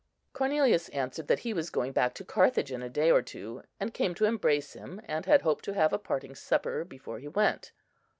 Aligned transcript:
Cornelius 0.33 0.89
answered 0.89 1.27
that 1.27 1.41
he 1.41 1.53
was 1.53 1.69
going 1.69 1.91
back 1.91 2.15
to 2.15 2.25
Carthage 2.25 2.71
in 2.71 2.81
a 2.81 2.89
day 2.89 3.11
or 3.11 3.21
two, 3.21 3.61
and 3.79 3.93
came 3.93 4.15
to 4.15 4.25
embrace 4.25 4.73
him, 4.73 4.99
and 5.05 5.27
had 5.27 5.43
hoped 5.43 5.63
to 5.65 5.75
have 5.75 5.93
a 5.93 5.99
parting 5.99 6.33
supper 6.33 6.83
before 6.83 7.19
he 7.19 7.27
went. 7.27 7.71